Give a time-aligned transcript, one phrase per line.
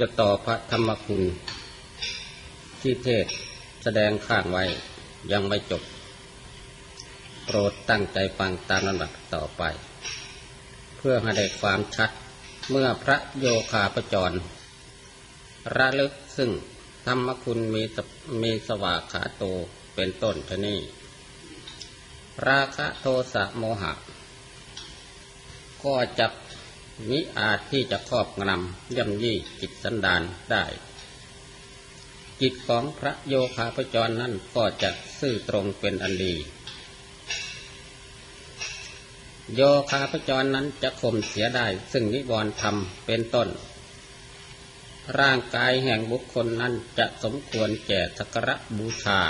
[0.04, 1.22] ะต่อพระธรรมคุณ
[2.80, 3.26] ที่เทศ
[3.82, 4.64] แสดงข้างไว้
[5.32, 5.82] ยังไม่จบ
[7.44, 9.62] โปรดตั้งใจฟังตามลำดับต่อไป
[10.96, 12.10] เพื่อให้ได้ความชัด
[12.70, 14.32] เมื่อพระโยคาประจร
[15.76, 16.50] ระลึกซึ่ง
[17.06, 17.98] ธรรมคุณมีส
[18.42, 19.44] มีสวากขาโต
[19.94, 20.78] เป็นต้นชนี้
[22.46, 23.92] ราคะโทสะโมหะ
[25.84, 26.26] ก็จะ
[27.10, 30.64] มิอาจที่จะครอบงำย่ำยี่จิตสันดานได้
[32.40, 36.34] จิตของพระโยคาพจรนั้นก็จะซื่อตรงเป็นอันดี
[39.54, 43.48] โยคาพจรนั้นจะข่มเสียได้ ซึ่งนิวรณ์ธรรมเป็นต้น
[45.20, 49.20] ร่างกายแห่งบุคคลนั้นจะสมควรแก่สักระบูชา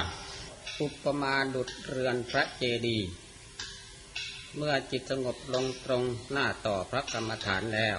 [0.80, 3.08] อุปมาดุดเรือนพระเจดีย์
[4.56, 6.02] เมื่อจิตสงบลงตรง
[6.32, 7.98] หน้าต่อพระกรรมฐานแล้ว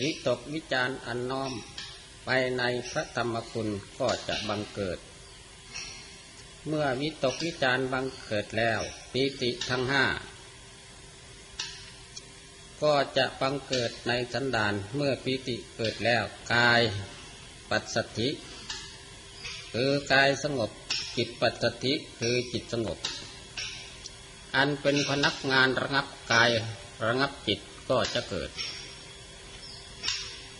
[0.00, 1.52] วิตกวิจารอันน้อม
[2.24, 3.68] ไปในพระธรรมคุณ
[3.98, 4.98] ก็จะบังเกิด
[6.66, 8.80] เมื่อวิตกวิจารบังเกิดแล้ว
[9.12, 10.04] ปีติทั้งห้า
[12.82, 16.80] ก็จะบังเกิดในสันดานเมื่อปีติเกิดแล้วกาย
[17.70, 18.28] ปัสสติ
[19.74, 20.70] คือกายสงบ
[21.16, 22.98] จิตปัสสติคือจิตสงบ
[24.56, 26.50] อันเป็นพนักงานระงับกาย
[27.06, 28.50] ระงับจิตก็จะเกิด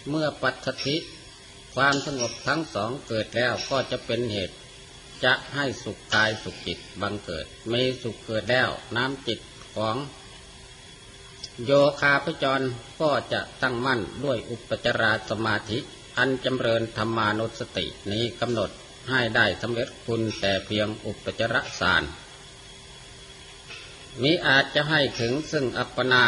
[0.08, 0.96] เมื่อปัจสถิ
[1.74, 4.56] ความสงบทั้งสองเกิดแล้วก็จะเป็นเหตุ
[5.24, 9.40] จะให้สุขกายสุขจิตบังเกิดมีสุขเกิดแล้วน้ำจิต
[9.76, 9.96] ของ
[11.64, 12.60] โยคาพจร
[13.00, 15.78] ก็จะตั้งมั่นด้วยอุปจารสมาธิ
[16.18, 18.70] อันจำเริญธรรมานุสตินี้กำหนด
[19.10, 22.02] ให้ได้สำเร็จคุณแต่เพียงอุปจารสาร
[24.22, 26.24] มิอาจจะให้ถึงซึ่งอัปปนา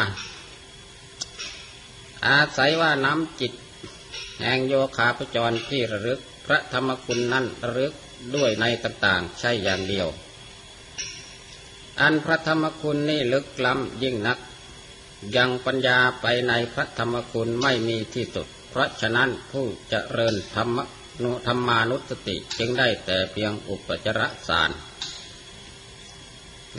[2.26, 3.52] อาศัยว่าน้ำจิต
[4.42, 7.94] แห่งโยคาพจรที่ระลึกพระธรรมคุณนั้นระลึก
[8.36, 10.08] ด้วยในต่างๆ ใช่อย่างเดียว
[12.00, 14.38] อันพระธรรมคุณนี่ลึกล้ำยิ่งนัก
[15.36, 20.78] ยังปัญญาไปในพระธรรมคุณไม่มีที่สุด เพราะฉะนั้นผู้จเจริญธรรม
[21.22, 24.70] นุธรรมานุสติจึงได้แต่เพียงอุปจารสาร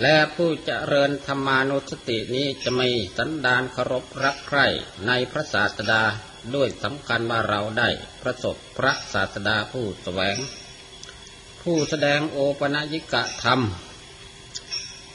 [0.02, 2.88] และผู้จเจริญธรรมานุสตินี้จะไม่
[3.18, 4.68] สันดานเคารพรักใคร่
[5.08, 6.04] ในพระศาสดา
[6.56, 7.90] ด้วยสำคัญว่าเราได้
[8.22, 10.38] ประสบพระศาสดาผู้แสวง
[11.62, 13.62] ผู้แสดงโอปนัญิกะธรรม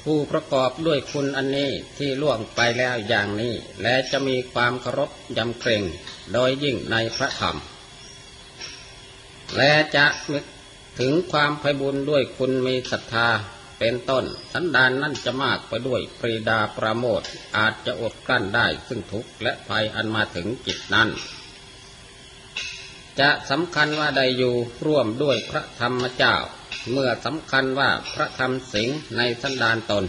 [0.05, 5.83] ผู้ประกอบด้วยคุณอันนี้ที่ล่วงไปแล้วอย่างนี้ และจะมีความเคารพยำเกรง
[6.33, 7.57] โดยยิ่งในพระธรรม
[9.57, 10.07] และจะ
[10.99, 13.29] ถึงความไพบุญด้วยคุณมีศรัทธา
[13.79, 17.23] เป็นต้น สันดานนั่นจะมากไปด้วยปรีดาประโมท
[17.57, 21.09] อาจจะอดกลั้นได้ซึ่งทุกข์และภัยอันมาถึงจิตนั้น
[23.21, 24.55] จะสำคัญว่าใดอยู่
[24.87, 26.35] ร่วมด้วยพระธรรมเจ้า
[26.93, 30.05] เมื่อสำคัญว่าพระธรรมสิงในสันดานตน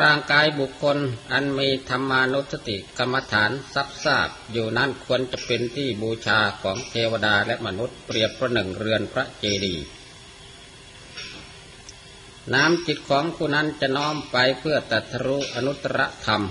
[0.00, 0.98] ร่างกายบุคคล
[1.32, 9.84] อันมีธรรมานุสติกรรมฐานซับซาบอยู่นั่นควรจะเป็นที่บูชาของเทวดาและมนุษย์เปรียบประหนึ่งเรือนพระเจดีย์
[12.54, 16.42] น้ำจิตของผู้นั้นจะน้อมไปเพื่อตัทรุอนุตตรธรรม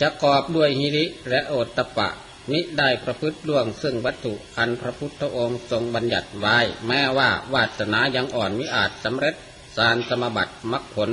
[0.00, 2.08] จะกอบด้วยหิริและโอตตะปะ
[2.50, 9.34] มิได้ประพฤติล่วงซึ่งวัตถุอันพระพุทธองค์ทรงบัญญัติไว้ แม้ว่าวาสนายังอ่อนมิอาจสำเร็จ
[9.76, 11.10] สารสมบัติมรรคผล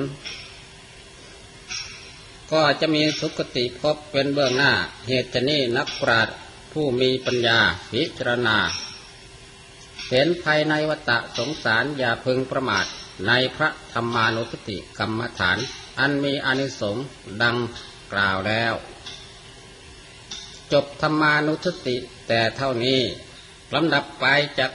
[2.51, 4.71] ก็จะมีสุคติพบเป็นเบื้องหน้า
[5.07, 6.35] เหตุนี้นักปราชญ์
[6.71, 7.59] ผู้มีปัญญา
[7.91, 8.57] พิจารณา
[10.11, 12.85] เห็นภายในวัฏสงสารอย่าพึงประมาท
[13.27, 15.57] ในพระธรรมานุสติกรรมฐาน
[15.99, 17.05] อันมีอนิสงส์
[17.43, 17.57] ดัง
[18.13, 18.73] กล่าวแล้ว
[20.71, 21.95] จบธรรมานุสติ
[22.27, 23.01] แต่เท่านี้
[23.73, 24.25] ลำดับไป
[24.59, 24.71] จาก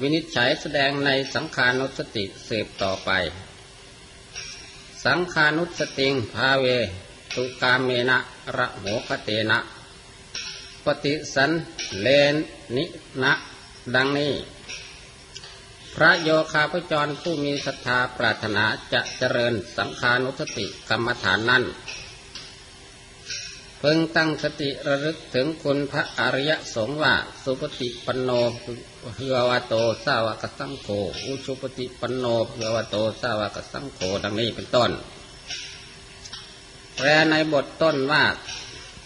[0.00, 3.10] วินิจฉัยแสดงในสังขานุสติสืบต่อไป
[5.04, 6.66] สังขานุสติงภาเว
[7.34, 8.18] ตุกามเมนะ
[8.56, 9.58] ระโหคเตนะ
[10.84, 11.50] ปฏิสัน
[12.00, 12.34] เลน
[12.76, 12.84] นิ
[13.22, 13.32] นะ
[13.96, 14.32] ดังนี้
[15.96, 21.64] พระโยคาพจรผู้มีศรัทธาปรารถนาจะเจริญสังขานุสติกรรมฐานนั้น
[23.78, 28.30] เพิ่งตั้งสติระลึกถึงคุณพระอริยสงฆ์ว่า สุปฏิปันโน
[29.16, 29.74] เฮือวาโต
[30.04, 30.88] สาวกสังโฆ
[31.24, 34.90] อุชุปฏิปันโนเฮือวาโตสาวกสังโฆดังนี้เป็นต้น
[36.96, 38.24] แปลในบทต้นว่า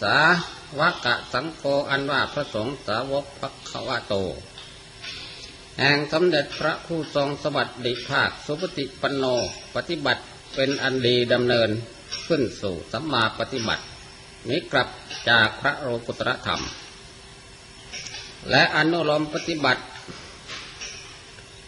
[0.03, 0.19] สา
[0.79, 4.15] วกสังโฆอันว่าพระสงฆ์สาวกพระควาโต
[5.81, 9.25] แห่งสมเด็จพระผู้ทรงสวัสดิภาคสุปฏิปันโน
[9.75, 10.23] ปฏิบัติ
[10.55, 11.71] เป็นอันดีดำเนิน
[12.27, 13.83] ขึ้นสู่สัมมาปฏิบัติ
[14.49, 14.89] นี้กลับ
[15.29, 16.61] จากพระโลกุตรธรรม
[18.51, 19.83] และอนุลมปฏิบัติ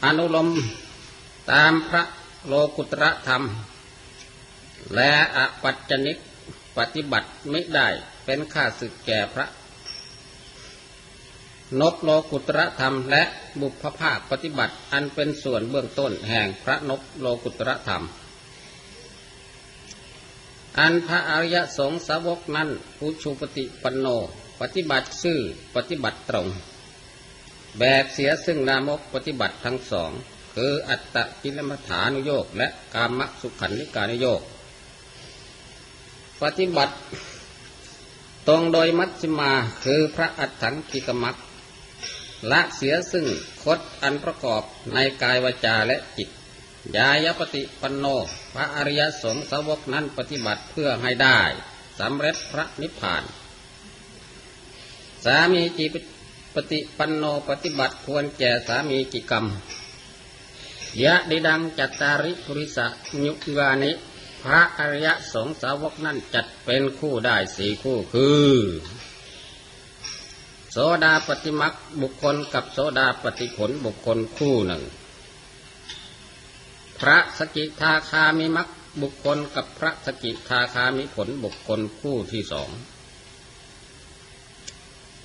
[0.04, 0.48] อนุลม
[1.52, 2.02] ตามพระ
[2.46, 3.42] โลกุตรธรรม
[4.94, 6.18] และอปัจจนิก
[6.78, 7.88] ปฏิบัติไม่ได้
[8.24, 9.46] เป็นข้าศึกแก่พระ
[11.80, 13.22] นบโลกุตรธรรม และ
[13.60, 18.04] บุพภาคปฏิบัติ อันเป็นส่วนเบื้องต้นแห่งพระนบโลกุตรธรรม
[20.78, 22.68] อันพระอริยสงฆ์สาวกนั้น
[23.00, 24.06] อุชุปฏิปันโน
[24.60, 25.40] ปฏิบัติซื่อ
[25.74, 26.48] ปฏิบัติตรง
[27.78, 30.10] แบกเสียซึ่งนามกปฏิบัติทั้งสอง
[30.54, 34.40] คืออัตตกิลมัฐานุโยกและกามสุขันธิการนุโยก
[36.42, 36.94] ปฏิบัติ
[38.48, 39.52] ตรงโดยมัชฌิมา
[39.84, 41.36] คือพระอัฏฐังกิกมัก
[42.50, 43.26] ละเสียซึ่ง
[43.62, 44.62] คดอันประกอบ
[44.94, 46.28] ในกายวาจาและจิต
[46.96, 48.06] ยายปฏิปันโน
[48.54, 51.40] พระอริยสงฆ์สาวกนั้นปฏิบัติเพื่อให้ได้
[52.00, 53.22] สำเร็จพระนิพพาน
[55.24, 55.86] สามีจิ
[56.54, 59.46] ปฏิปันโนปฏิบัติควรแก่สามีกิกรรม
[61.02, 62.86] ยะดิดังจัตตาริภุริสะ
[63.24, 63.92] ยุกานิ
[64.44, 68.54] พระอริยสงสาวกนั่นจัดเป็นคู่ได้สี่คู่คือ
[70.72, 74.82] โสดาปฏิมักบุคคลกับโสดาปฏิผลบุคคลคู่หนึ่ง
[76.98, 78.68] พระสกิทาคามิมัก
[79.02, 82.70] บุคคลกับพระสกิทาคามิผลบุคคลคู่ที่สอง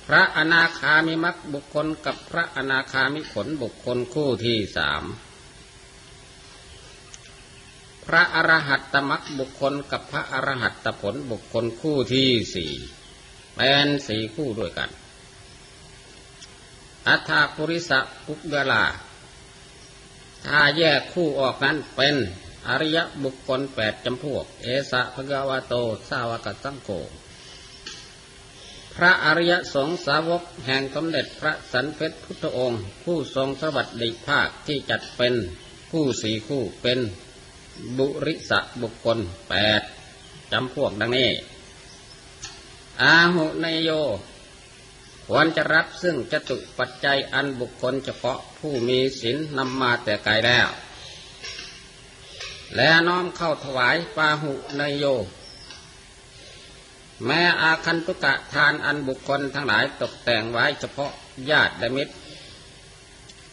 [0.06, 5.04] พระอนาคามิมักบุคคลกับพระอนาคามิผลบุคคลคู่ที่สาม
[8.06, 12.72] พระอรหัตตมักบุคคลกับพระอรหัตตผลบุคคลคู่ที่สี่
[13.54, 14.90] เป็นสี่คู่ด้วยกัน
[17.08, 18.84] อัฏฐปุริสะปุกกลา
[20.46, 22.16] ถ้าแยกคู่ออกนั้นเป็น
[22.68, 25.74] อริยบุคคลแปดจำพวก เอสะภะกวาโต
[26.08, 26.88] สาวกสังโฆ
[28.96, 35.34] พระอริยสงสาวกแห่งสมเด็จพระสันเพชรพุทธองค์ ผู้ทรงสวัสดิภาคที่จัดเป็น
[35.90, 36.98] คู่สี่คู่เป็น
[37.98, 39.18] บุริสะบุคคล
[39.48, 39.82] แปด
[40.52, 41.30] จำพวกดังนี้
[43.02, 43.90] อาหุนโย
[45.28, 50.68] ควรจะรับซึ่งจตุปัจจัยอันบุคคลเฉพาะผู้มีศีลนำมาแต่ไกลแล้ว
[52.76, 55.04] และน้อมเข้าถวายปาหุนโย
[57.24, 61.12] แม้อาคันตุกะทานอันบุคคลทั้งหลายตกแต่งไว้เฉพาะ
[61.50, 62.14] ญาติและมิตร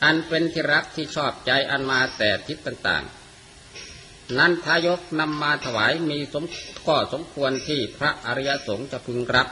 [0.04, 6.46] อันเป็นที่รักที่ชอบใจอันมาแต่ทิศต่างๆ นั้นทายกนำมาถวายมีสม
[6.88, 9.48] ก็สมควรที่พระอริยสงฆ์จะพึงรับ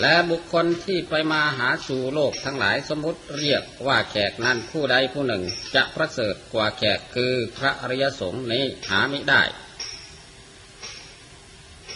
[0.00, 5.42] และบุคคลที่ไปมาหาสู่โลกทั้งหลายสมมติเรียกว่าแขกนั้นผู้ใดผู้หนึ่ง
[5.74, 9.42] จะประเสริฐกว่าแขกคือพระอริยสงฆ์นี้หาไม่ได้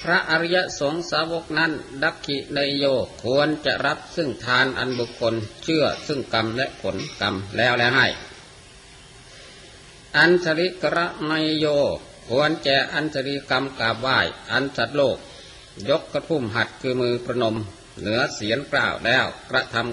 [0.02, 1.72] พระอริยสงฆ์สาวกนั้น
[2.02, 2.84] ดักขิเนโย
[3.24, 8.06] ควรจะรับซึ่งทานอันบุคคลเชื่อซึ่งกรรมและผลกรรมแล้วแล้วให้
[10.16, 11.66] อันสริกระไมโย
[12.28, 14.18] ควรแจอันสริกรรมกราบไหว้
[14.52, 15.18] อันสัตว์โลก
[15.88, 17.56] ยกกระพุ่มหัดคือมือประนม
[18.00, 19.84] เหนือเสียนกล่าวแล้วกระทำ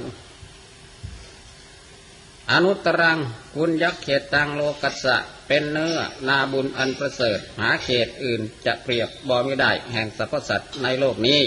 [2.52, 3.20] อนุตรัง
[3.56, 5.18] คุณยักษ์เขตตังโลกัสะ
[5.48, 11.42] เป็นเนื้อนาบุญอันประเสริฐ หาเขตอื่นจะเปรียบบอไม่ได้แห่งสรรพสัตว์ในโลกนี้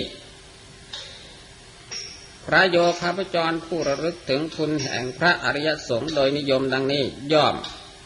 [2.46, 7.54] พระโยคาพจรผู้ระลึกถึงคุณแห่งพระอริยสงฆ์โดยนิยมดังนี้ย่อม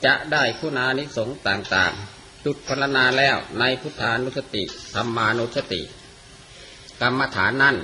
[0.05, 4.63] จะได้คุณานิสงต่างๆ จุดพรณนาแล้วในพุทธานุสติ
[4.95, 5.83] ธรรมานุสติ
[7.01, 7.77] กรรมฐานนั้น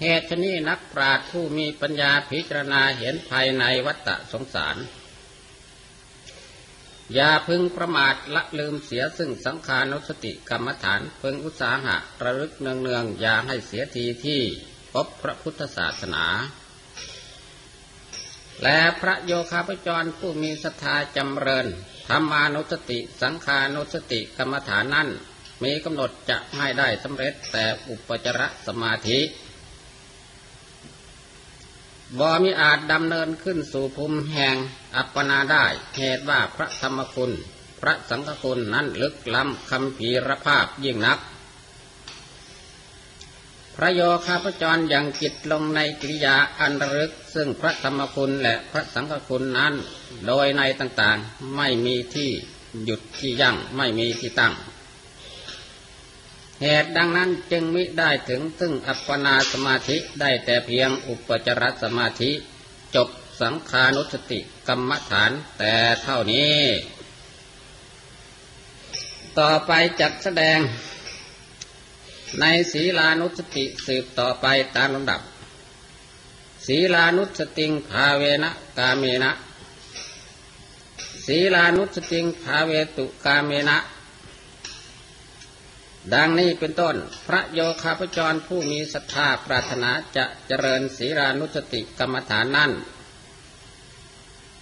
[0.00, 4.76] เหตุนี้นักปราชญ์ผู้มีปัญญาพิจารณาเห็นภายในวัฏสงสาร
[7.14, 14.40] อย่าพึงประมาทละลืมเสียซึ่งสังขานุสติกรรมฐานพึงอุตสาหะระลึกเนืองๆอย่าให้เสียทีที่
[14.92, 16.26] พบพระพุทธศาสนา
[18.62, 21.66] และพระโยคาพจรผู้มีศรัทธาจำเริญ
[22.08, 25.08] ธรรมานุสติ สังขานุสติกรรมฐานนั้น
[25.62, 29.20] มีกำหนดจะให้ได้สำเร็จแต่อุปจารสมาธิ
[32.18, 34.56] บ่มีอาจดำเนินขึ้นสู่ภูมิแห่ง
[34.96, 35.64] อัปปนาได้
[35.96, 37.32] เหตุว่าพระธรรมคุณ
[37.80, 41.18] พระสังฆคุณนั้นลึกล้ำคำพีรภาพยิ่งนัก
[43.76, 49.74] พระโยคาพจรอย่างจิตลงในกิริยาอันรึก ซึ่งพระธรรมคุณและพระสังฆคุณนั้น
[50.26, 52.30] โดยในต่างๆไม่มีที่
[52.84, 54.54] หยุดที่ยั่งไม่มีที่ตั้ง
[56.62, 62.30] เหตุดังนั้นจึงมิได้ถึงซึ่งอัปปนาสมาธิได้แต่เพียงอุปจารสมาธิ
[62.94, 63.08] จบ
[63.40, 66.56] สังขานุสติกรรมฐานแต่เท่านี้
[69.38, 70.58] ต่อไปจัดแสดง
[72.40, 75.20] ในศีลานุสติสืบต่อไปตามลำดับ
[76.66, 79.32] ศีลานุสติงภาเวนะกาเมนะ
[81.26, 83.78] ศีลานุสติงภาเวตุกาเมนะ
[86.14, 86.96] ดังนี้เป็นต้น
[87.28, 92.72] พระโยคาพจรผู้มีศรัทธาปรารถนาจะเจริญศีลานุสติกรรมฐานนั้น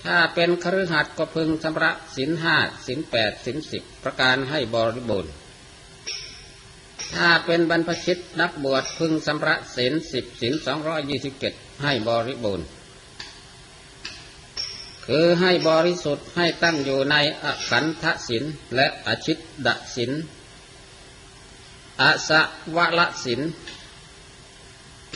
[0.05, 5.33] ถ้าเป็นครือขัดก็พึงชำระสินห้าสินแปดสินสิบประการให้บริบูรณ์
[7.15, 11.53] ถ้าเป็นบรรพชิตนักบวชพึงชำระสินสิบสินสองร้อยยี่สิบเจ็ด
[11.83, 12.67] ให้บริบูรณ์
[15.07, 20.13] คือให้บริสุทธิ์ให้ตั้งอยู่ในอขันธสินและอชิตดสิน
[22.01, 22.31] อส
[22.77, 23.41] วะละสิน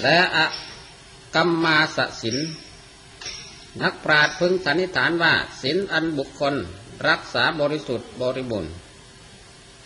[0.03, 0.39] และอ
[1.35, 2.37] กรรมาสสิน
[3.83, 6.55] นักปราชญ์พึงสันนิษฐานว่าสินอันบุคคล
[7.09, 8.73] รักษาบริสุทธิ์บริบูรณ์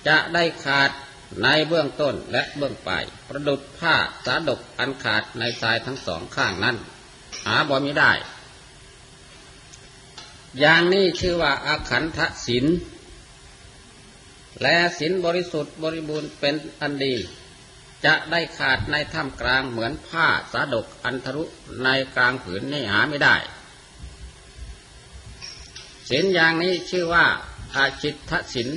[0.07, 0.91] จะได้ขาด
[1.43, 3.95] ในเบื้องต้นและเบื้องปลายประดุดผ้า
[4.26, 6.76] สาดกอันขาดในทรายทั้งสองข้างนั้น
[7.47, 8.12] หาบ่มิได้
[10.61, 12.65] อย่างนี้ชื่อว่าอาขันธศิน
[14.63, 17.17] และศินบริสุทธิ์บริบูรณ์เป็นอันดี
[18.05, 21.45] จะได้ขาดในถ้ำกลางเหมือนผ้าสาดกอันทรุ
[21.85, 23.37] ในกลางผืนนี่หาไม่ได้
[26.11, 27.27] ศินอย่างนี้ชื่อว่า
[27.75, 28.69] อาชิตทศิน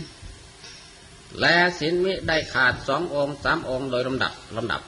[1.39, 4.81] และศินมิได้ขาดสององค์สามองค์โดยลำดับลำดับ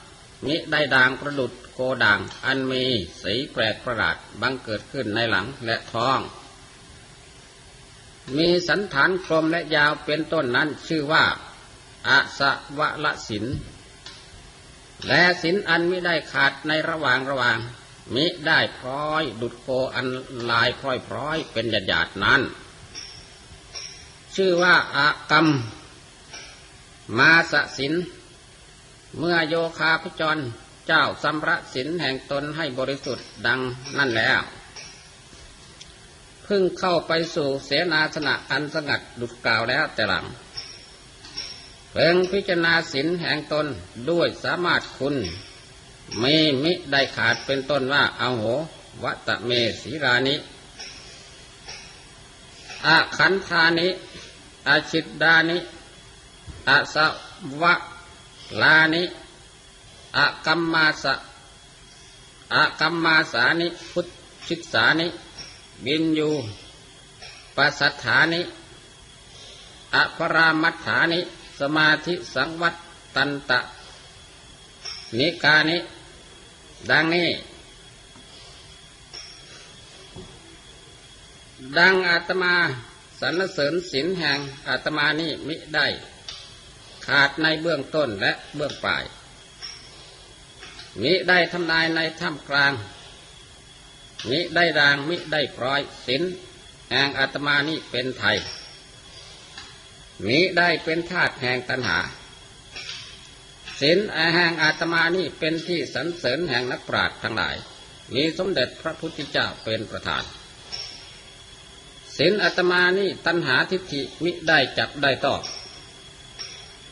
[0.46, 2.84] มิได้ด่างประดุดโกด่างอันมี
[3.22, 6.18] สีแปลกประหลาดบังเกิดขึ้นในหลังและท้อง
[8.36, 11.24] มีสันฐานกลมและยาวเป็นต้นนั้นชื่อว่า
[12.08, 12.40] อาส
[12.78, 13.44] วะละศิน
[15.06, 17.58] และศินอันมิได้ขาดในระหว่างระหว่าง
[18.14, 20.06] มิได้พร้อยดุดโคอัน
[20.50, 22.40] ลายพร้อยพร้อยเป็นหยาดหยาดนั้น
[24.36, 25.46] ชื่อว่าอากรรม
[27.18, 27.94] มาสสิน
[29.18, 30.38] เมื่อโยคาพจร
[30.86, 33.60] เจ้าสัมระสินแห่งตนให้บริสุทธิ์ดัง
[33.98, 34.40] นั่นแล้ว
[36.54, 40.24] พึ่งเข้าไปสู่เสนาสนะอันสงัดดุดกล่าวแล้วแต่หลัง
[41.92, 43.66] เพ่งพิจารณาสินแห่งตน
[44.10, 45.16] ด้วยสามารถคุณ
[46.22, 48.44] มีมิได้ขาดเป็นต้นว่าเอาโห
[49.04, 49.50] วัตเม
[49.82, 50.36] ศีรานิ
[52.86, 53.88] อาขันธานิ
[54.68, 55.58] อาชิตดานิ
[56.68, 56.96] อาส
[57.62, 57.74] วะ
[58.62, 59.04] ลานิ
[60.16, 61.14] อากัมมาสะ
[62.54, 64.06] อากัมมาสานิพุท
[64.46, 65.08] ธิสานิ
[65.86, 66.30] บินยู
[67.56, 68.42] ปัสสัทธานิ
[69.94, 71.20] อภรามัฏฐานิ
[71.60, 72.74] สมาธิสังวัต
[73.16, 73.60] ตันตะ
[75.18, 75.78] นิกานิ
[76.90, 77.30] ดังนี้
[81.78, 82.54] ดังอาตมา
[83.20, 85.86] สรรเสริญศินแห่งอาตมานี้มิได้
[87.06, 89.04] ขาดในเบื้องต้นและเบื้องปลาย
[91.02, 92.72] มิได้ทำลายในถ้ำกลาง
[94.30, 96.22] มิได้ดางมิได้ปล่อยศิน
[96.90, 98.36] แห่งอาตมานี้เป็นไทย
[100.26, 101.98] มิได้เป็นธาตุแห่งตัณหา
[103.80, 103.98] ศีล
[104.34, 107.56] แห่งอาตมานี่เป็นที่สรรเสริญแห่งนักปราชญ์ทั้งหลาย
[108.14, 110.24] มีสมเด็จพระพุทธเจ้าเป็นประธาน
[112.16, 115.36] ศีลอาตมานี่ตัณหาทิฏฐิมิได้จับได้ต่อ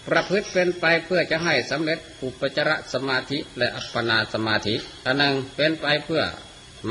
[0.09, 6.23] ประพฤติเป็นไปเพื่อจะให้สำเร็จอุปจารสมาธิและอัปปนาสมาธิอันหนึ่งเป็นไปเพื่อ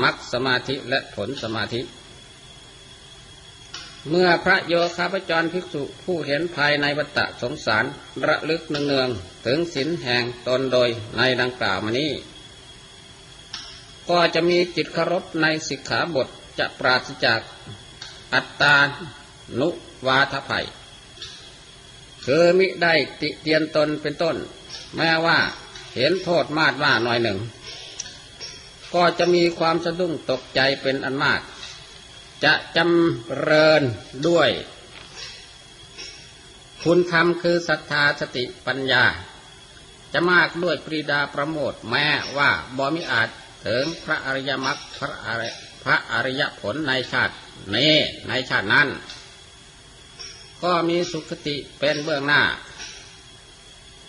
[0.02, 1.80] มรรคสมาธิและผลสมาธิ
[4.08, 7.84] เมื่อพระโยคาพจรภิกษุผู้เห็นภายในวัฏสงสาร
[8.26, 12.12] ระลึกเนืองๆถึงศีลแห่งตนโดยในดังกล่าวมานี้
[14.10, 16.28] ก็จะมีจิตคารพในสิกขาบท
[16.58, 17.40] จะปราศจาก
[18.34, 18.76] อัตตา
[19.60, 19.68] นุ
[20.06, 20.66] วาทภัย
[22.26, 24.36] คือมิได้ติเตียนตนเป็นต้น
[24.96, 25.38] แม้ว่า
[25.96, 27.38] เห็นโทษมาดว่าหน่อยหนึ่ง
[28.94, 31.40] ก็จะมีความสะดุ้งตกใจเป็นอันมาก
[32.44, 33.82] จะจำเริญ
[34.28, 34.50] ด้วย
[36.84, 39.04] คุณธรรมคือศรัทธาสติปัญญา
[40.12, 42.06] จะมากด้วยปรีดาประโมทแม้
[42.36, 43.28] ว่าบ่มิอาจ
[43.66, 45.50] ถึงพระอริยมรรคพระอริ
[45.84, 47.34] พระอริยผลในชาติ
[47.74, 47.94] นี้
[48.28, 48.88] ในชาตินั้น
[50.62, 52.42] ก็มีสุขติเป็นเบื้องหน้า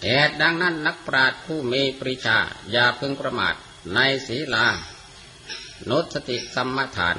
[0.04, 2.38] เหตุดังนั้นนักปราชญ์ผู้มีปริชา
[2.72, 3.56] อย่าพึงประมาท
[3.96, 4.66] ในศีลา
[5.90, 7.18] นุสติกรรมฐาน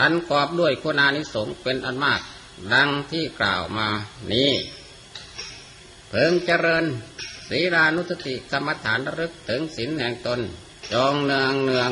[0.00, 2.20] อันกอบด้วยคุณานิสงเป็นอันมาก
[2.72, 3.88] ดังที่กล่าวมา
[4.32, 4.52] นี้
[6.08, 6.84] เพิ่งเจริญ
[7.48, 10.40] ศีรานุสติกรรมฐานรึกถึงศีลแห่งตน
[10.92, 11.90] จองเนืองเนือง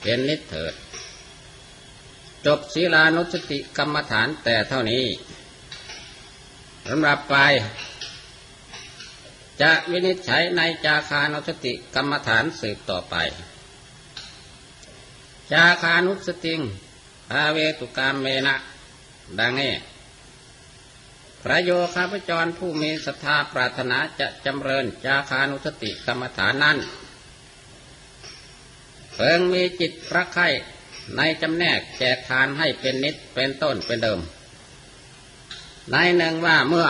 [0.00, 0.74] เป็นนิเถิด
[2.46, 5.06] จบศีลานุสติกรรมฐานแต่เท่านี้
[6.88, 7.36] สำหรับไป
[9.62, 13.14] จะวินิจฉัยในจาคานุสติกรรมฐานสืบต่อไป
[15.52, 16.60] จาคานุสติง
[17.30, 18.54] ภาเวตุกามเมนะ
[19.38, 19.72] ดังนี้
[21.42, 26.78] พระโยคาพจรผู้มีศรัทธาปรารถนาจะจำเริญจาคานุสติกรรมฐานนั้น
[29.14, 30.48] เพิ่งมีจิตรักใคร่
[31.16, 34.20] ในจำแนกแจกทานให้เป็นนิดเป็นต้นเป็นเดิม
[35.92, 36.88] ในหนึ่งว่าเมื่อ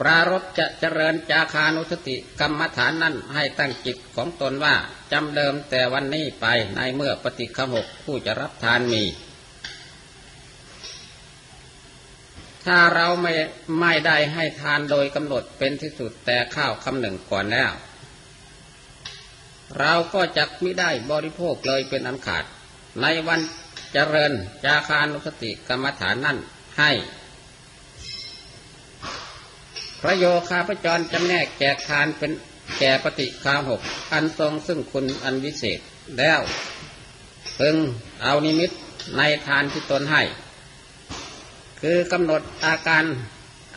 [0.00, 4.74] ปรารบจะเจริญจาคานุสติกรรมฐานนั้นให้ตั้งจิตของตนว่า
[5.12, 6.46] จำเดิมแต่วันนี้ไป
[6.76, 9.04] ในเมื่อปฏิฆหกผู้จะรับทานมี
[12.64, 13.32] ถ้าเราไม่
[13.80, 17.72] ไม่ได้ให้ทานโดยกำหนดเป็นที่สุดแต่ข้าวคำหนึ่งก่อนแล้ว
[19.80, 22.44] เราก็จะไม่ได้บริโภคเลยเป็นอันขาด
[23.02, 23.40] ในวัน
[23.92, 24.32] เจริญ
[24.64, 26.38] จาคานุสติกรรมฐานนั่น
[26.78, 26.90] ให้
[30.06, 32.32] พระโยคาพระจรจำแนกแจกทานเป็น
[32.78, 33.80] แก่ปฏิคาหก
[34.12, 35.80] อันทรงซึ่งคุณอันวิเศษ
[36.18, 36.40] แล้ว
[37.58, 37.76] พึง
[38.22, 38.70] เอานิมิต
[39.16, 40.22] ในทานที่ตนให้
[41.80, 43.04] คือกำหนดอาการ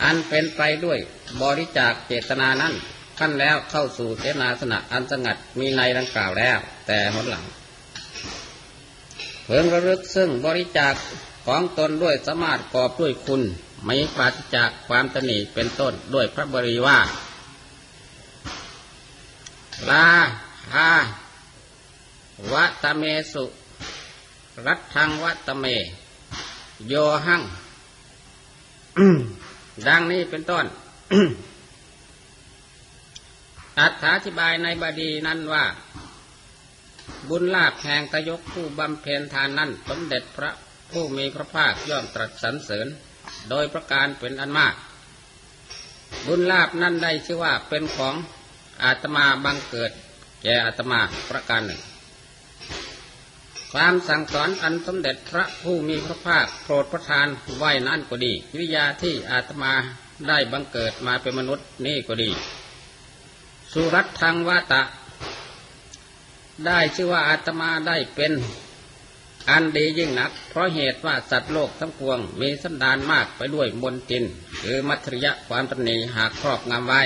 [0.03, 0.99] อันเป็นไปด้วย
[1.41, 2.73] บริจาคเจตนานั้น
[3.19, 6.57] ขั้นแล้วเข้าสู่เจนาสนะอันสงัดมีในดังกล่าวแล้ว
[6.87, 7.45] แต่หนหลัง
[9.45, 10.93] เพิ่งระลึกซึ่งบริจาค
[11.45, 13.41] ของตนด้วยสามารถกอบด้วยคุณ
[13.85, 16.99] ไม่ปราศจากความตนีเป็นต้นด้วยพระบริว่า
[19.89, 20.07] ลา
[20.73, 20.89] หา
[22.53, 23.03] วัตเม
[23.33, 23.45] สุ
[24.65, 25.65] รัตทังวัตเม
[26.87, 26.93] โย
[27.25, 27.41] หัง
[29.87, 30.65] ดังนี้เป็นต้น
[33.79, 35.65] อัถาธิบายในบาดีนั้นว่า
[37.29, 40.51] บุญลาภแห่งตยกผู้บำเพ็ญทานนั้น สมเด็จพระ
[40.91, 42.87] ผู้มีพระภาคย่อมตรัสสรรเสริญ
[43.49, 44.75] โดยประการเป็นอันมาก
[46.25, 48.15] บุญลาภนั้นได้ชื่อว่าเป็นของ
[48.83, 49.91] อาตมาบังเกิด
[50.43, 51.81] แก่อาตมาประการหนึ่ง
[53.73, 59.73] ความสั่งสอนอันสมเด็จพระผู้มีพระภาคโปรดประทานไว้นั่นก็ดี วิยาที่อาตมา
[60.27, 62.29] ได้บังเกิดมาเป็นมนุษย์นี่ก็ดี
[63.73, 64.83] สุรัตทังวาตะ
[66.65, 68.33] ได้ชื่อว่าอาตมาได้เป็น
[69.49, 74.23] อันดียิ่งนัก เพราะเหตุว่าสัตว์โลกทั้งปวง มีสันดานมากไปด้วยมนติน
[74.61, 77.03] หรือมัทริยะความตนีหากครอบงำไว้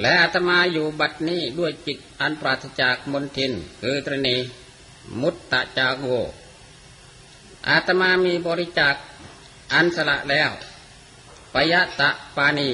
[0.00, 4.36] และอาตมาอยู่บัดนี้ด้วยจิตอันปราศจากมนทิน คือตรณี
[5.20, 6.04] มุตตะจาโก
[7.68, 8.94] อาตมามีบริจาค
[9.72, 10.50] อันสละแล้ว
[11.54, 12.70] ปยะตะปานี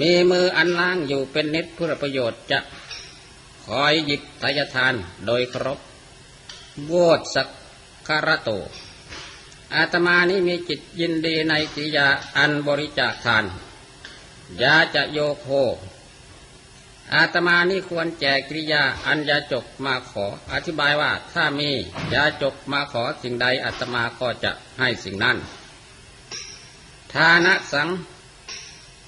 [0.00, 2.58] มีมืออันล่างอยู่เป็นนิดเพื่อประโยชน์จะ
[3.66, 4.94] คอยหยิบทายทาน
[5.26, 5.78] โดยครบ
[6.86, 7.48] โวดสัก
[8.06, 8.50] คารโต
[9.74, 13.44] อาตมานี้มีจิตยินดีในกิริยาอันบริจาคทาน
[14.62, 15.48] ยาจะโยโค
[17.14, 21.70] อาตมานี่ควรแจกกิริยาอันยาจกมาขอ อธิบายว่าถ้ามี
[22.14, 25.36] ยาจกมาขอสิ่งใดอาตมาก็จะให้สิ่งนั้น
[27.12, 27.88] ทานะสัง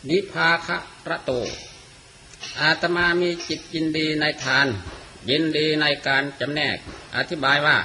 [0.08, 0.76] นิพาคะ
[1.08, 1.32] ระโต
[2.60, 4.66] อาตมามีจิตยินดีในทาน
[5.30, 6.76] ยินดีในการจำแนก
[7.16, 7.78] อธิบายว่า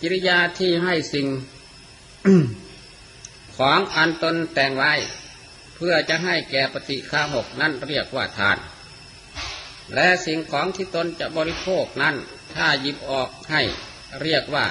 [0.00, 1.26] กิริยาที่ให้สิ่ง
[3.56, 4.92] ของอันตนแต่งไว้
[5.74, 8.58] เพื่อจะให้แก่ปฏิฆาหกนั่นเรียกว่าทาน
[9.94, 12.16] และสิ่งของที่ตนจะบริโภคนั้น
[12.54, 13.62] ถ้าหยิบออกให้
[14.22, 14.66] เรียกว่า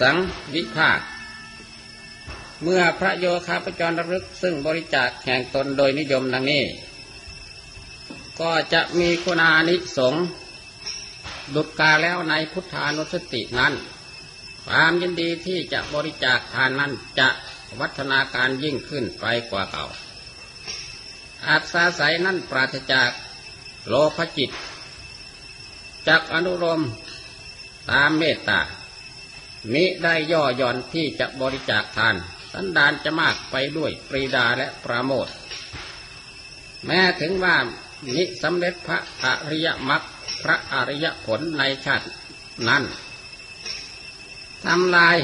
[0.00, 0.16] สัง
[0.54, 1.00] วิภาค
[2.62, 6.64] เมื่อพระโยคาพจรรึกซึ่งบริจาคแห่งตนโดยนิยมดังนี้
[8.40, 10.24] ก็จะมีคุณานิสงส์
[11.54, 13.74] ดุจกาแล้วในพุทธานุสตินั้น
[14.66, 17.28] ความยินดีที่จะบริจาคทานนั้นจะ
[17.80, 19.86] วัฒนาการยิ่งขึ้นไปกว่าเก่า
[21.46, 23.10] อาจสาศัยนั้นปราศจาก
[23.88, 24.50] โลภจิต
[26.08, 26.82] จากอนุรม
[27.90, 28.60] ตามเมตตา
[29.72, 32.14] มิได้ย่อหย่อนที่จะบริจาคทาน
[32.52, 35.28] สันดานจะมากไปด้วยปรีดาและปราโมท
[36.86, 37.56] แม้ถึงว่า
[38.16, 40.02] นิสำเร็จพระอริยมรรค
[40.42, 42.06] พระอริยผลในชาติ
[42.68, 42.84] นั้น
[44.64, 45.16] ทำลาย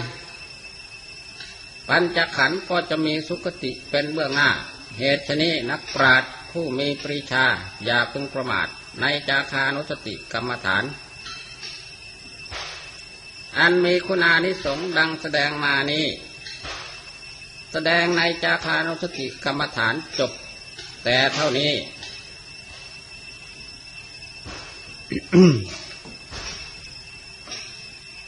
[1.88, 4.50] ปัญจขันธ์ก็จะมีสุคติเป็นเบื้องหน้า
[4.98, 7.44] เหตุชนี้นักปราชญ์ผู้มีปรีชา
[7.84, 8.68] อย่าพึงประมาท
[9.00, 10.84] ในจาคานุสติกรรมฐาน
[13.58, 16.06] อันมีคุณานิสงดังแสดงมานี้
[17.72, 20.32] แสดงในจาคานุสติกรรมฐานจบ
[21.04, 21.72] แต่เท่านี้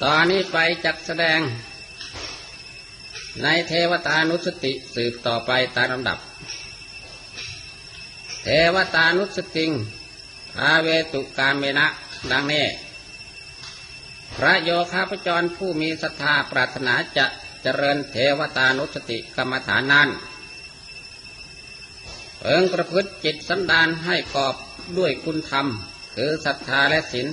[0.02, 1.40] ตอนนี้ไปจักแสดง
[3.42, 6.18] ในเทวตานุสติสืบต่อไปตามลำดับ
[8.44, 9.70] เทวตานุสติง
[10.60, 11.86] อาเวตุกามเมนะ
[12.30, 12.66] ดังนี้
[14.36, 17.26] พระโยคาพจรผู้มีศรัทธาปรารถนาจะ
[17.62, 20.08] เจริญเทวตานุสติกรรมฐานนั้น
[22.42, 24.54] เอิงประพฤติจิตสันดานให้กอบ
[24.98, 25.68] ด้วยคุณธรรม
[26.14, 27.26] คือศรัทธาและศีล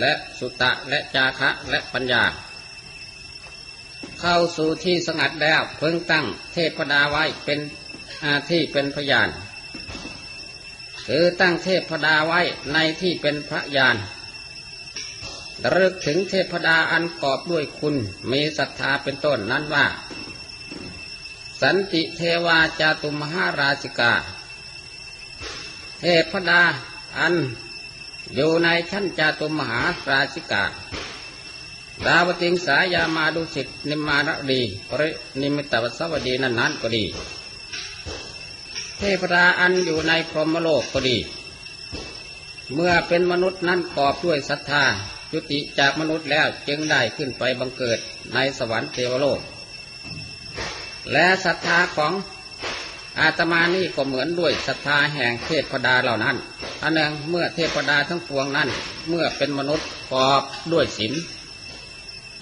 [0.00, 2.24] และสุตะและจาคะและปัญญา
[4.20, 7.58] เข้าสู่ที่สงัดแล้วเพิ่งตั้งเทพดาไว้เป็น
[8.24, 9.28] อาที่เป็นพยาน
[11.06, 12.40] คือตั้งเทพดาไว้
[12.72, 13.96] ในที่เป็นพระยาน
[15.62, 17.96] ระลึกถึงเทพดาอันกอบด้วยคุณ
[18.32, 19.86] มีศรัทธาเป็นต้นนั้นว่า
[21.62, 24.12] สันติเทวาจาตุมหาราชิกา
[26.00, 26.62] เทพดา
[27.18, 27.34] อัน
[28.34, 30.64] อยู่ในชั้นจาตุมหาราชิกา
[32.06, 35.10] ดาวติงสายามาดุสิตนิมารดีปริ
[35.40, 37.04] นิมิตวสวดีนั้นนั้นก็ดี
[38.98, 41.18] เทพดาอันอยู่ในพรหมโลกก็ดี
[42.74, 44.84] เมื่อเป็นมนุษย์นั้นกอบด้วยศรัทธา
[45.32, 47.98] จุติจากมนุษย์แล้วจึงได้ขึ้นไปบังเกิด
[48.34, 49.40] ในสวรรค์เทวโลก
[51.12, 52.12] และศรัทธาของ
[53.20, 56.36] อาตมานี่ก็เหมือนด้วยศรัทธาแห่งเทพดาเหล่านั้น
[56.82, 58.68] อันหนึ่งเมื่อเทพดาทั้งปวงนั้น
[59.08, 61.12] เมื่อเป็นมนุษย์กอบด้วยศีล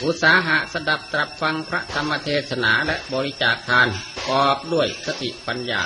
[0.04, 3.88] อุตสาหะสดับตรับฟังพระธรรมเทศนาและบริจาคทาน
[4.28, 5.82] กอบด้วยสติปัญญา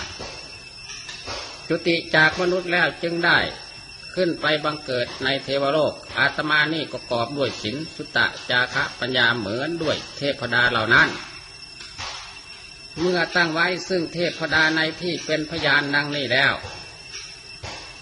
[1.68, 3.38] จุติจากมนุษย์แล้วจึงได้
[4.14, 11.08] ขึ้นไปบังเกิดในเทวโลก อาตมานี่ก็กอบด้วยศีลสุตตะจาคะปัญญาเหมือนด้วยเทพดาเหล่านั้น
[13.00, 16.54] เมื่อตั้งไว้ซึ่งเทพดาในที่เป็นพยานดังนี้แล้ว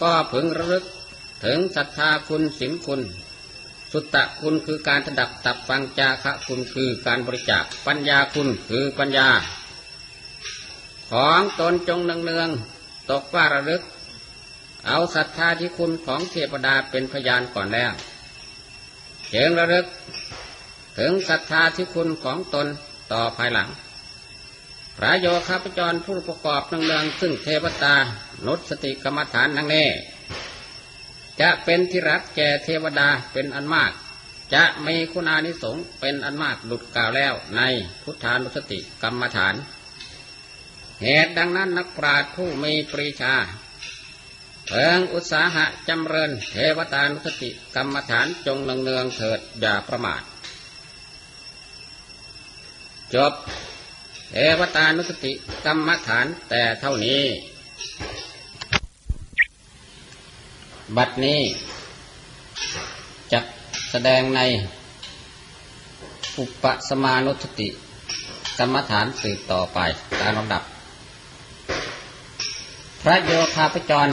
[0.03, 0.85] ก็พึงระลึก
[1.45, 3.01] ถึงศรัทธาคุณศีลคุณ
[3.93, 9.29] สุตตะคุณคือการถดับตับฟังจาคะคุณคือการบริจาคปัญญาคุณคือปัญญา
[11.11, 13.83] ของตนจงเนืองๆตกว่าระลึก
[14.87, 17.93] เอาศรัทธาที่คุณของเทพดาเป็นพยานก่อนแล้ว
[19.29, 19.87] เชิงระลึก
[20.99, 22.67] ถึงศรัทธาที่คุณของตน
[23.13, 23.69] ต่อภายหลัง
[24.99, 27.95] พระโยคาพจรผู้ประกอบนังเนืองซึ่งเทวตา
[28.47, 29.85] นุสติกรรมฐานนังแน่
[31.41, 33.93] จะเป็นที่รักแก่เทวดาเป็นอันมาก
[34.55, 37.61] จะมีคุณานิสงเป็นอันมากหลุดกล่าวแล้วใน
[38.03, 39.55] พุทธานุสติกรรมฐาน
[41.03, 43.35] เหตุดังนั้นนักปราชญ์ผู้มีปรีชา
[44.69, 50.23] เพิงอุตสาหะจำเริญเทวตานุสติกรรมฐานจงเนืองเนืองเถิดอย่าประมาท
[53.15, 53.33] จบ
[54.31, 55.33] เทวตานุสติ
[55.65, 57.23] กรรมฐานแต่เท่านี้
[60.97, 61.41] บัดนี้
[63.33, 63.41] จะ
[63.91, 64.41] แสดงใน
[66.39, 67.69] อุปสมานุสติ
[68.59, 69.79] กรรมฐานสืบต่อไป
[70.21, 70.63] ตามลำดับ
[73.03, 74.09] พระโยคาพจร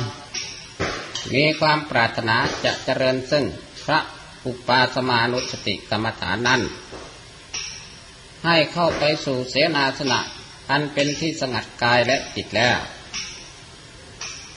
[1.34, 3.46] มีความปรารถนาจะเจริญซึ่ง
[3.86, 4.00] พระ
[4.46, 6.62] อุปาสมานุสติกรรมฐานนั้น
[8.46, 10.20] ให้เข้าไปสู่เสนาสนะ
[10.70, 12.80] อันเป็นที่สงัดกายและจิตแล้ว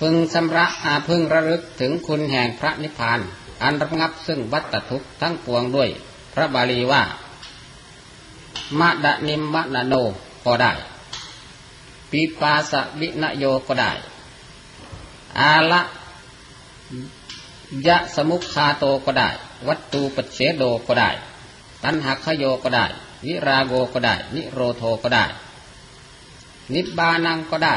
[0.01, 3.21] พึงสำระอาพึงระลึกถึงคุณแห่งพระนิพพาน
[3.63, 5.91] อันระงับซึ่งวัตทุกข์ทั้งปวงด้วย
[6.35, 7.03] พระบาลีว่า
[8.79, 9.95] มะดะนิมมะนโน
[10.45, 10.73] ก็ได้
[12.11, 13.93] ปีปาสวินโยก็ได้
[15.39, 15.83] อาละ
[17.87, 19.29] ยะสมุคาโตก็ได้
[19.69, 21.11] วัตตูปเสโดก็ได้
[21.83, 22.87] ตันหักขโยก็ได้
[23.27, 25.25] วิราโกก็ได้ นิโรโทก็ได้
[26.73, 27.77] นิบานังก็ได้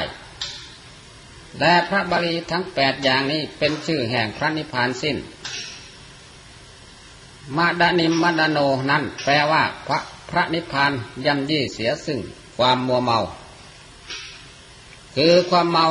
[1.59, 5.17] และพระบาลีทั้งแปดอย่างนี้เป็นชื่อแห่งพระนิพพานสิ้น
[7.55, 10.91] มาดานิมมาดาโนนั้นแปลว่าพระพระนิพพาน
[11.25, 12.19] ย่ำยี่เสียซึ่ง
[12.57, 13.17] ความมัวเมา
[15.15, 15.85] คือความเมา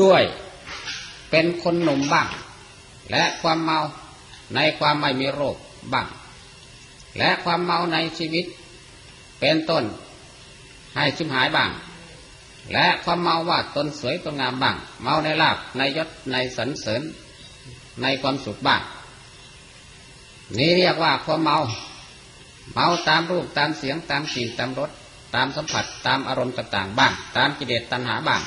[0.00, 0.22] ด้วย
[1.30, 2.28] เป็นคนหนุ่มบ้าง
[3.10, 3.78] และความเมา
[4.54, 5.56] ในความไม่มีโรค
[5.92, 6.06] บ้าง
[7.18, 8.44] และความเมาในชีวิต
[9.40, 9.84] เป็นต้น
[10.96, 11.70] ให้ชิมหายบ้าง
[12.72, 17.02] และความเมาว่าตนสวยตนงามบ้าง เมาในลาบในยศในสรรเสริญ
[18.02, 18.82] ในความสุขบ้าง
[20.58, 21.58] นี่เรียกว่าความเมา
[22.74, 24.90] เมาตามรูปตามเสียงตามกลิ่นตามรส
[25.34, 28.42] ตามสัมผัสตามอารมณ์ต่างๆบ้าง ตามกิเลสตัณหาบ้าง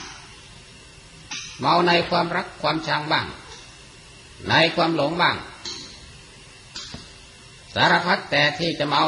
[1.59, 3.25] เมาในความรักความชังบ้าง
[4.49, 5.35] ในความหลงบ้าง
[7.75, 9.01] สารพัดแต่ที่จะเมา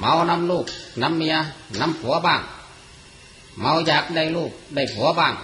[0.00, 0.66] เมานำลูก
[1.02, 1.34] นำเมีย
[1.80, 2.42] นำผัวบ้าง
[3.60, 5.34] เมาอยากได้ลูกได้ผัวบ้าง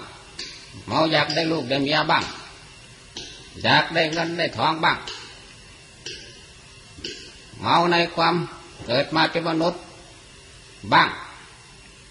[0.86, 2.24] เมาอยากได้ลูกได้เมียบ้าง
[3.62, 4.98] อยากได้เงินได้ทองบ้าง
[7.62, 8.34] เมาในความ
[8.86, 9.80] เกิดมาเป็นมนุษย์
[10.92, 11.08] บ้าง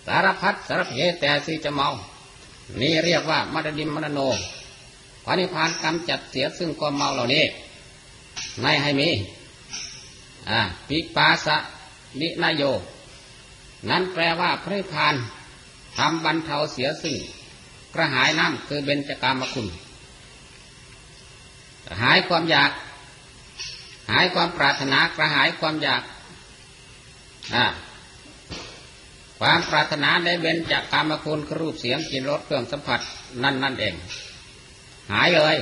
[0.05, 1.87] สารพัดสารเพแต่สิจะเมา
[2.81, 4.19] นี่เรียกว่ามัดดิมมรโน
[5.25, 7.43] พระนิพพานกำจัดเสียซึ่งความเมาเหล่านี้
[8.61, 9.09] ไม่ให้มี
[10.51, 11.57] อ่าปิปาสะ
[12.19, 12.63] นินโย
[13.89, 15.15] นั้นแปลว่าพระนิพพาน
[15.97, 17.17] ทำบรรเทาเสียซึ่ง
[17.93, 19.67] กระหายน้ำคือเบญจกามคุณ
[22.01, 22.71] หายความอยาก
[24.11, 26.01] หายความปรารถนากระหายความอยาก
[27.55, 27.65] อ่า
[29.39, 32.99] ความปรารถนาในเบญจกามคุณครูปเสียงกลิ่นรสเครื่องสัมผัส
[33.43, 33.93] นั่นนั่นเอง
[35.13, 35.57] หายเลย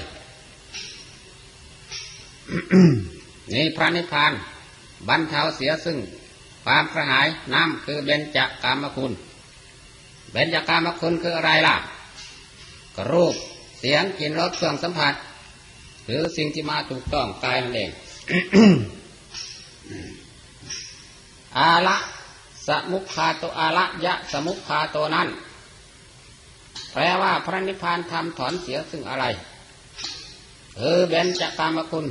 [3.54, 4.34] นี่พระนิพพาน
[5.08, 5.98] บรรเทาเสียซึ่ง
[6.64, 9.14] ความกระหายน้ำคือเบญจกามคุณ
[10.32, 11.76] เบญจกามคุณคืออะไรล่ะ
[12.98, 13.36] กรูป
[13.80, 15.14] เสียงกลิ่นรสเครื่องสัมผัส
[16.06, 17.92] หรือสิ่งที่มาถูกต้องกายนั่นเอง
[21.58, 21.98] อาละ
[22.68, 25.28] สมุขคาโตอาละยะสมุขคาโตนั้น
[26.94, 29.26] แปลว่าพระนิพพานทำถอนเสียซึ่งอะไร
[30.78, 32.06] เออเบญจกามคุณ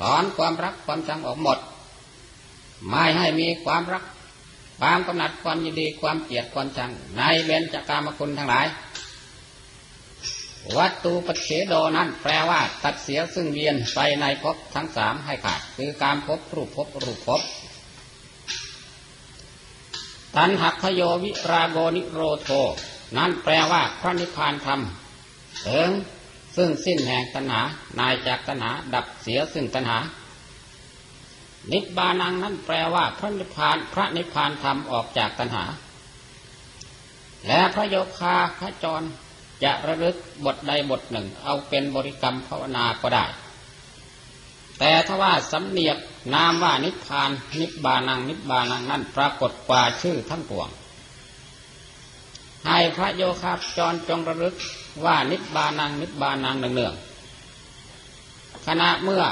[0.00, 1.58] ถอนความรักความชังออกหมด
[2.88, 4.04] ไม่ให้มีความรัก
[4.80, 8.66] ความกำหนัดความยินดีความเกลียดความชัง ในเบญจกามคุณทั้งหลาย
[10.76, 17.40] วัตตุปเฉโดนั้นแปลว่า ตัดเสียซึ่งเวียนไปในภพทั้งสามให้ขาด คือการพบรูปพบรูปพบ
[20.36, 22.50] ตันหักพโยวิราโกนิโรโท
[23.16, 24.80] นั้นแปลว่าพระนิพพานธรรม
[25.62, 25.90] เถิง
[26.56, 27.62] ซึ่งสิ้นแห่งตัณหา
[27.98, 29.98] นายจากตัณหา ดับเสียซึ่งตัณหา
[31.72, 35.64] นิบานังนั้นแปลว่าพระนิพพานพระนิพพานธรรมออกจากตัณหา
[37.46, 39.02] และพระโยคาพระจร
[39.64, 43.24] จะระลึกบทใดบทหนึ่ง เอาเป็นบริกรรมภาวนาก็ได้
[44.78, 45.96] แต่ถ้าว่าสำเนียก
[46.34, 50.68] นามว่านิพพาน นิบานังนิบานังนั้นปรากฏกว่าชื่อทั้งปวง
[52.66, 54.54] ให้พระโยคาจรจงระลึก
[55.04, 59.22] ว่านิบานังนิบานังเนืองๆขณะเมื่อ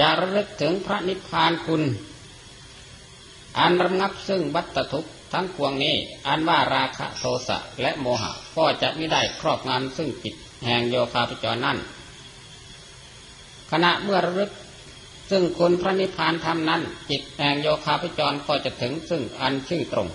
[0.00, 1.82] จะระลึกถึงพระนิพพานคุณ
[3.58, 5.94] อันระงับซึ่งบัตทุกทั้งปวงนี้
[6.26, 11.78] อันว่าราคะโทสะและโมหะก็จะไม่ได้ครอบงำซึ่งจิตแห่งโยคาพจรนั่น
[13.70, 14.50] ขณะเมื่อระลึก
[15.30, 20.08] ซึ่งคุณพระนิพพานธรรมนั้น จิตแห่งโยคาพจรก็จะถึงซึ่งอันชื่อตรง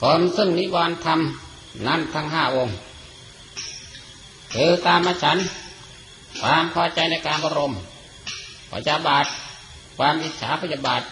[0.00, 1.20] คนซึ่งนิวรณ์ธรรม
[1.86, 2.76] นั้นทั้งห้าองค์
[4.54, 5.38] คือตามฉัน
[6.40, 7.74] ความพอใจในการบรม
[8.72, 9.26] พยาบาท
[9.98, 11.02] ความอิจฉาพยาบาท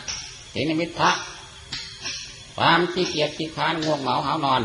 [0.53, 1.11] สินิมิทะ
[2.57, 4.63] ความขี้เกียจขี้ค้านง่วงเหงาหานอน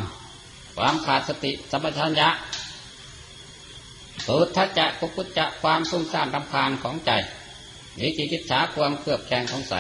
[0.76, 2.30] ความขาดสติสัมปชัญญะ
[4.26, 7.12] สุทัจจะกุกุจจะความสุ่มซ่านรำคาญของใจ
[8.00, 9.74] นี้จิกิจฉาความเครือบแคลงของใส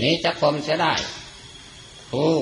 [0.00, 0.92] นี้จะคมเสียได้
[2.10, 2.32] ผู้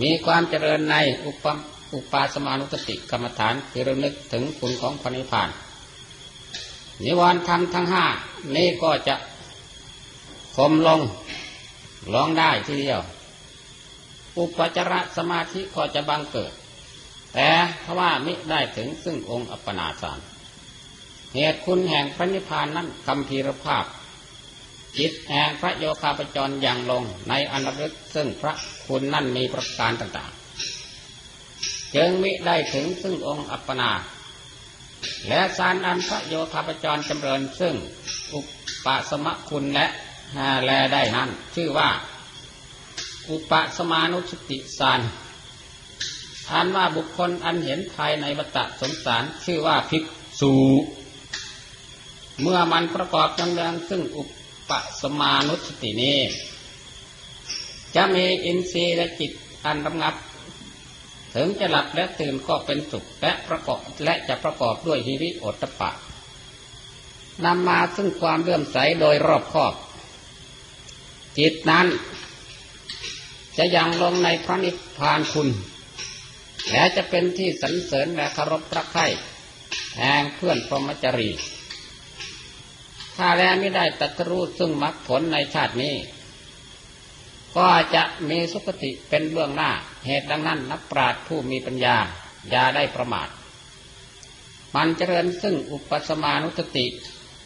[0.00, 1.46] มีความเจริญในอุป
[1.94, 5.48] อุปาสมานุสติกรรมฐานคือระลึกถึงคุณของพระนิพพาน
[7.04, 8.04] นิวรณ์ธรรมทั้งห้า
[8.56, 9.14] นี้ก็จะ
[10.56, 11.00] คมลง
[12.14, 13.02] ลองได้ทีเดียว
[14.38, 16.52] อุปจารสมาธิก็จะบังเกิด
[17.34, 17.48] แต่
[17.84, 20.18] ถ้าว่ามิได้ถึงซึ่งองค์อัปปนาสาร
[21.34, 23.84] เหตุคุณแห่งพระนิพพานนั้นคำพีรภาพ
[24.98, 27.82] จิตแห่งพระโยคาปจรอย่างลงในอนัต
[28.14, 28.52] ซึ่งพระ
[28.86, 33.90] คุณนั่นมีประการต่างๆ จึงมิได้ถึงซึ่งองค์อัปปนา
[35.28, 37.74] และสารอันพระโยคาปจรจำเริญซึ่ง
[38.34, 38.40] อุ
[38.84, 39.86] ปสมคุณและ
[40.64, 41.88] แลได้นั้น ชื่อว่า
[43.30, 45.00] อุปสมานุสติสาร
[46.50, 50.04] อันว่าบุคคลอันเห็นภายในวัฏสงสารชื่อว่าภิก
[50.40, 50.52] ษุ
[52.40, 54.22] เมื่อมันประกอบจังเริงซึ่งอุ
[54.70, 56.18] ปสมานุสตินี้
[57.96, 59.32] จะมีอินทรีย์และจิต
[59.64, 60.14] อันรำงับ
[61.34, 65.90] ถึงจะหลับและตื่นก็เป็นสุขและประกอบและจะประกอบด้วยฮิริโอตปะ
[67.44, 69.74] นำมาซึ่งความเลื่อมใสโดยรอบคอบ
[71.38, 71.86] จิตนั้น
[73.58, 75.48] จะยังลงในพระนิพพานคุณ
[76.70, 79.06] และจะเป็นที่สรรเสริญและคารพพระไข่
[79.98, 81.30] แห่งเพื่อนพรหมจรี
[83.16, 85.96] ถ้าแล้วไม่ได้ตัตรู้ซึ่งมรรคผลในชาตินี้
[87.56, 89.70] ก็จะมีสุคติเป็นเบื้องหน้า
[90.06, 91.96] เหตุดังนั้นนักปราชญ์ผู้มีปัญญา
[92.50, 93.28] อย่าได้ประมาท
[94.74, 96.86] มันเจริญซึ่งอุปสมานุสติ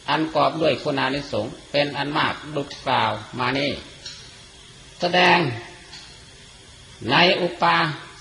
[0.09, 3.71] อันกอบด้วยคุณานิสงเป็นอันมากดุจกล่าวมานี้
[4.99, 5.37] แสดง
[7.11, 7.75] ในอุปา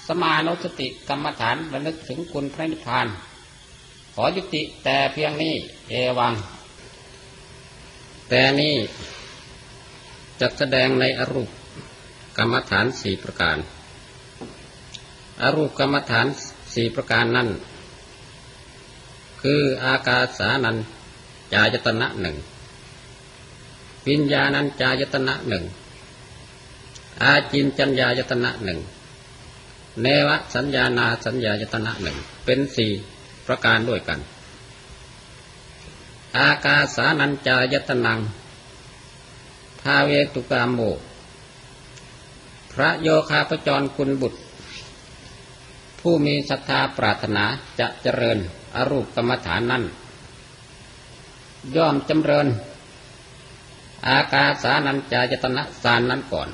[0.06, 3.06] สมานุสติกรรมฐานระลึกถึงคุณพระนิพพาน
[4.14, 5.54] ขอยุติแต่เพียงนี้
[5.90, 6.34] เอวัง
[8.28, 8.76] แต่นี่
[10.40, 11.50] จะแสดงในอรูป
[12.38, 13.58] กรรมฐานสี่ประการ
[15.42, 16.26] อรูปกรรมฐาน
[16.74, 17.48] สี่ประการนั้น
[19.42, 20.76] คืออากาสานัญ
[21.54, 22.36] จายตนะหนึ่ง
[24.08, 25.64] วิญญาณัญจายตนะหนึ่ง
[27.22, 28.80] อาจินจัญญายตนะหนึ่ง
[30.02, 32.90] เนวสัญญานาสัญญายตนะหนึ่งเป็นสี่
[33.46, 34.20] ประการด้วยกัน
[36.38, 38.18] อากาสานัญจายตนัง
[39.82, 40.80] ทาเวตุกามโม
[42.72, 44.38] พระโยคาพจรคุณบุตร
[46.08, 47.44] ผู้มีศรัทธาปรารถนา
[47.80, 48.38] จะเจริญ
[48.76, 49.84] อรูปกรรมฐานนั้น
[51.76, 52.46] ย่อมจำเริญ
[54.08, 56.48] อากาสานัญจายตนะสารนั้นก่อน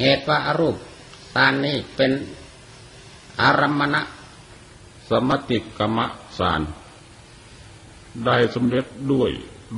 [0.00, 0.76] เหตุว่าอารูป
[1.34, 2.12] สารนี้เป็น
[3.40, 4.02] อารัมมณะ
[5.08, 5.98] สมติกรรม
[6.38, 6.60] สาร
[8.26, 9.30] ได้สำเร็จด้วย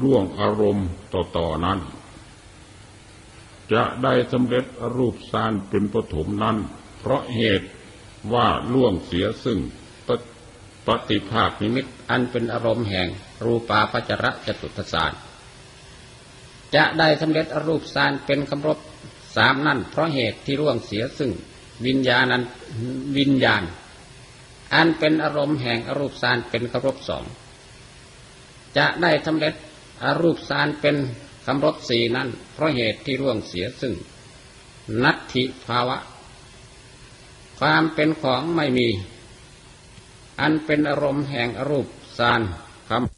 [0.02, 1.78] ร่วงอารมณ์ต่อๆนั้น
[3.72, 4.64] จะได้สำเร็จ
[4.96, 6.56] รูปสารเป็นปฐมนั้น
[6.98, 7.68] เพราะเหตุ
[8.34, 9.58] ว่าล่วงเสียซึ่ง
[10.08, 10.26] ปฏิ
[10.86, 13.08] ปฏิภาคนิมิตอันเป็นอารมณ์แห่ง
[13.44, 15.12] รูปาปัจระจตุตสาร
[16.74, 18.78] จะได้สำเร็จอรูปสารเป็นคำรบ
[19.36, 21.30] สามนั่น เพราะเหตุที่ร่วงเสียซึ่ง
[21.86, 22.42] วิญญาณัน
[23.18, 23.62] วิญญาณ
[24.74, 27.24] อันเป็นอารมณ์แห่งอรูปสารเป็นคำรบสอง
[28.76, 29.54] จะได้สำเร็จ
[30.04, 30.96] อรูปสารเป็น
[31.46, 33.94] คำรบสี่นั่น เพราะเหตุที่ร่วงเสียซึ่ง
[35.02, 35.96] นัตถิภาวะ
[37.58, 38.88] ความเป็นของไม่มี
[40.40, 41.86] อันเป็นอารมณ์แห่งอรูป
[42.18, 42.40] สาร
[42.88, 43.15] คำ